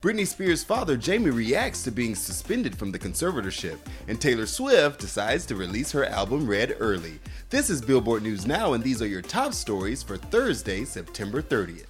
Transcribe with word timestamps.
Britney 0.00 0.28
Spears' 0.28 0.62
father, 0.62 0.96
Jamie, 0.96 1.30
reacts 1.30 1.82
to 1.82 1.90
being 1.90 2.14
suspended 2.14 2.78
from 2.78 2.92
the 2.92 2.98
conservatorship, 3.00 3.78
and 4.06 4.20
Taylor 4.20 4.46
Swift 4.46 5.00
decides 5.00 5.44
to 5.46 5.56
release 5.56 5.90
her 5.90 6.04
album 6.04 6.48
Red 6.48 6.76
early. 6.78 7.18
This 7.50 7.68
is 7.68 7.82
Billboard 7.82 8.22
News 8.22 8.46
Now, 8.46 8.74
and 8.74 8.84
these 8.84 9.02
are 9.02 9.08
your 9.08 9.22
top 9.22 9.52
stories 9.52 10.04
for 10.04 10.16
Thursday, 10.16 10.84
September 10.84 11.42
30th. 11.42 11.88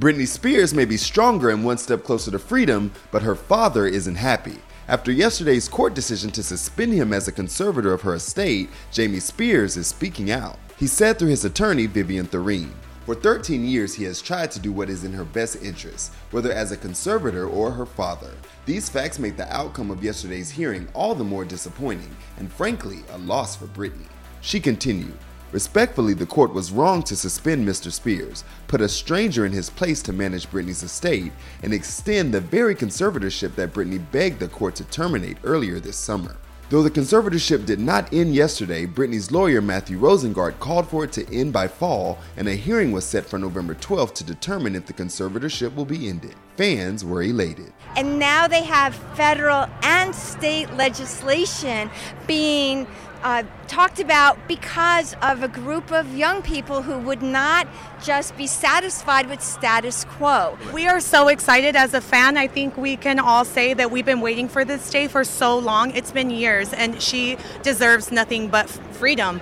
Britney 0.00 0.26
Spears 0.26 0.74
may 0.74 0.84
be 0.84 0.96
stronger 0.96 1.50
and 1.50 1.64
one 1.64 1.78
step 1.78 2.02
closer 2.02 2.32
to 2.32 2.40
freedom, 2.40 2.90
but 3.12 3.22
her 3.22 3.36
father 3.36 3.86
isn't 3.86 4.16
happy. 4.16 4.58
After 4.88 5.10
yesterday's 5.10 5.68
court 5.68 5.94
decision 5.94 6.30
to 6.30 6.44
suspend 6.44 6.92
him 6.92 7.12
as 7.12 7.26
a 7.26 7.32
conservator 7.32 7.92
of 7.92 8.02
her 8.02 8.14
estate, 8.14 8.70
Jamie 8.92 9.18
Spears 9.18 9.76
is 9.76 9.88
speaking 9.88 10.30
out. 10.30 10.60
He 10.78 10.86
said 10.86 11.18
through 11.18 11.30
his 11.30 11.44
attorney, 11.44 11.86
Vivian 11.86 12.26
Thoreen, 12.28 12.70
for 13.04 13.16
13 13.16 13.64
years, 13.64 13.94
he 13.94 14.04
has 14.04 14.22
tried 14.22 14.52
to 14.52 14.60
do 14.60 14.72
what 14.72 14.88
is 14.88 15.02
in 15.02 15.12
her 15.12 15.24
best 15.24 15.60
interest, 15.60 16.12
whether 16.30 16.52
as 16.52 16.70
a 16.70 16.76
conservator 16.76 17.48
or 17.48 17.72
her 17.72 17.86
father. 17.86 18.30
These 18.64 18.88
facts 18.88 19.18
make 19.18 19.36
the 19.36 19.52
outcome 19.52 19.90
of 19.90 20.04
yesterday's 20.04 20.50
hearing 20.50 20.86
all 20.94 21.16
the 21.16 21.24
more 21.24 21.44
disappointing, 21.44 22.14
and 22.36 22.52
frankly, 22.52 23.02
a 23.10 23.18
loss 23.18 23.56
for 23.56 23.66
Britney. 23.66 24.06
She 24.40 24.60
continued, 24.60 25.18
Respectfully, 25.56 26.12
the 26.12 26.26
court 26.26 26.52
was 26.52 26.70
wrong 26.70 27.02
to 27.04 27.16
suspend 27.16 27.66
Mr. 27.66 27.90
Spears, 27.90 28.44
put 28.68 28.82
a 28.82 28.90
stranger 28.90 29.46
in 29.46 29.52
his 29.52 29.70
place 29.70 30.02
to 30.02 30.12
manage 30.12 30.50
Britney's 30.50 30.82
estate, 30.82 31.32
and 31.62 31.72
extend 31.72 32.34
the 32.34 32.42
very 32.42 32.74
conservatorship 32.74 33.54
that 33.54 33.72
Britney 33.72 34.04
begged 34.12 34.38
the 34.38 34.48
court 34.48 34.74
to 34.74 34.84
terminate 34.84 35.38
earlier 35.44 35.80
this 35.80 35.96
summer. 35.96 36.36
Though 36.68 36.82
the 36.82 36.90
conservatorship 36.90 37.64
did 37.64 37.80
not 37.80 38.12
end 38.12 38.34
yesterday, 38.34 38.84
Britney's 38.84 39.30
lawyer 39.30 39.62
Matthew 39.62 39.98
Rosengart 39.98 40.60
called 40.60 40.90
for 40.90 41.04
it 41.04 41.12
to 41.12 41.34
end 41.34 41.54
by 41.54 41.68
fall, 41.68 42.18
and 42.36 42.48
a 42.48 42.54
hearing 42.54 42.92
was 42.92 43.06
set 43.06 43.24
for 43.24 43.38
November 43.38 43.74
12th 43.74 44.12
to 44.16 44.24
determine 44.24 44.76
if 44.76 44.84
the 44.84 44.92
conservatorship 44.92 45.74
will 45.74 45.86
be 45.86 46.06
ended. 46.06 46.34
Fans 46.56 47.04
were 47.04 47.22
elated. 47.22 47.72
And 47.96 48.18
now 48.18 48.48
they 48.48 48.62
have 48.64 48.94
federal 49.14 49.66
and 49.82 50.14
state 50.14 50.72
legislation 50.74 51.90
being 52.26 52.86
uh, 53.22 53.42
talked 53.66 53.98
about 53.98 54.38
because 54.46 55.14
of 55.22 55.42
a 55.42 55.48
group 55.48 55.90
of 55.90 56.14
young 56.14 56.42
people 56.42 56.82
who 56.82 56.98
would 56.98 57.22
not 57.22 57.66
just 58.02 58.36
be 58.36 58.46
satisfied 58.46 59.28
with 59.28 59.42
status 59.42 60.04
quo. 60.04 60.56
We 60.72 60.86
are 60.86 61.00
so 61.00 61.28
excited 61.28 61.74
as 61.74 61.92
a 61.94 62.00
fan. 62.00 62.36
I 62.36 62.46
think 62.46 62.76
we 62.76 62.96
can 62.96 63.18
all 63.18 63.44
say 63.44 63.74
that 63.74 63.90
we've 63.90 64.04
been 64.04 64.20
waiting 64.20 64.48
for 64.48 64.64
this 64.64 64.88
day 64.90 65.08
for 65.08 65.24
so 65.24 65.58
long. 65.58 65.90
It's 65.92 66.12
been 66.12 66.30
years, 66.30 66.72
and 66.72 67.02
she 67.02 67.36
deserves 67.62 68.12
nothing 68.12 68.48
but 68.48 68.68
freedom. 68.70 69.40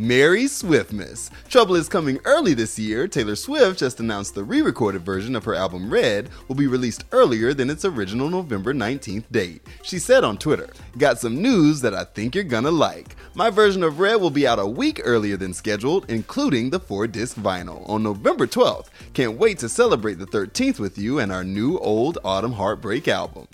Merry 0.00 0.44
Swiftmas! 0.44 1.28
Trouble 1.50 1.74
is 1.74 1.86
coming 1.86 2.20
early 2.24 2.54
this 2.54 2.78
year. 2.78 3.06
Taylor 3.06 3.36
Swift 3.36 3.78
just 3.78 4.00
announced 4.00 4.34
the 4.34 4.42
re 4.42 4.62
recorded 4.62 5.04
version 5.04 5.36
of 5.36 5.44
her 5.44 5.54
album 5.54 5.92
Red 5.92 6.30
will 6.48 6.54
be 6.54 6.66
released 6.66 7.04
earlier 7.12 7.52
than 7.52 7.68
its 7.68 7.84
original 7.84 8.30
November 8.30 8.72
19th 8.72 9.24
date. 9.30 9.60
She 9.82 9.98
said 9.98 10.24
on 10.24 10.38
Twitter, 10.38 10.70
Got 10.96 11.18
some 11.18 11.42
news 11.42 11.82
that 11.82 11.92
I 11.92 12.04
think 12.04 12.34
you're 12.34 12.44
gonna 12.44 12.70
like. 12.70 13.14
My 13.34 13.50
version 13.50 13.82
of 13.82 14.00
Red 14.00 14.22
will 14.22 14.30
be 14.30 14.46
out 14.46 14.58
a 14.58 14.64
week 14.64 15.02
earlier 15.04 15.36
than 15.36 15.52
scheduled, 15.52 16.08
including 16.08 16.70
the 16.70 16.80
4 16.80 17.06
disc 17.06 17.36
vinyl, 17.36 17.86
on 17.86 18.02
November 18.02 18.46
12th. 18.46 18.86
Can't 19.12 19.36
wait 19.36 19.58
to 19.58 19.68
celebrate 19.68 20.14
the 20.18 20.24
13th 20.24 20.78
with 20.78 20.96
you 20.96 21.18
and 21.18 21.30
our 21.30 21.44
new 21.44 21.76
Old 21.76 22.16
Autumn 22.24 22.52
Heartbreak 22.52 23.06
album. 23.06 23.48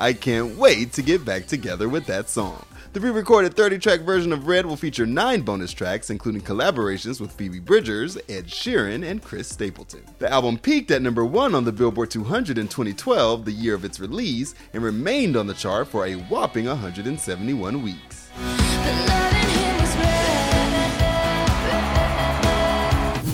I 0.00 0.12
can't 0.12 0.56
wait 0.56 0.92
to 0.92 1.02
get 1.02 1.24
back 1.24 1.46
together 1.46 1.88
with 1.88 2.06
that 2.06 2.30
song. 2.30 2.64
The 2.92 3.00
re 3.00 3.10
recorded 3.10 3.54
30 3.54 3.78
track 3.78 4.00
version 4.00 4.32
of 4.32 4.46
Red 4.46 4.64
will 4.64 4.76
feature 4.76 5.04
nine 5.04 5.42
bonus 5.42 5.72
tracks, 5.72 6.08
including 6.08 6.42
collaborations 6.42 7.20
with 7.20 7.32
Phoebe 7.32 7.58
Bridgers, 7.58 8.16
Ed 8.28 8.46
Sheeran, 8.46 9.04
and 9.04 9.20
Chris 9.20 9.48
Stapleton. 9.48 10.04
The 10.20 10.30
album 10.32 10.56
peaked 10.56 10.92
at 10.92 11.02
number 11.02 11.24
one 11.24 11.52
on 11.52 11.64
the 11.64 11.72
Billboard 11.72 12.12
200 12.12 12.58
in 12.58 12.68
2012, 12.68 13.44
the 13.44 13.50
year 13.50 13.74
of 13.74 13.84
its 13.84 13.98
release, 13.98 14.54
and 14.72 14.84
remained 14.84 15.36
on 15.36 15.48
the 15.48 15.54
chart 15.54 15.88
for 15.88 16.06
a 16.06 16.14
whopping 16.14 16.66
171 16.66 17.82
weeks. 17.82 18.30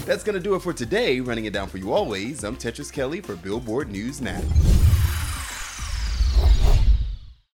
That's 0.06 0.25
gonna 0.25 0.41
do 0.41 0.54
it 0.54 0.62
for 0.62 0.72
today. 0.72 1.20
Running 1.20 1.44
it 1.44 1.52
down 1.52 1.69
for 1.69 1.76
you 1.76 1.92
always, 1.92 2.42
I'm 2.42 2.56
Tetris 2.56 2.91
Kelly 2.91 3.20
for 3.20 3.36
Billboard 3.36 3.91
News 3.91 4.22
Now. 4.22 4.41